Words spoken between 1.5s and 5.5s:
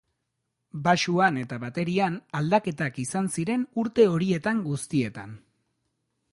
baterian aldaketak izan ziren urte horietan guztietan.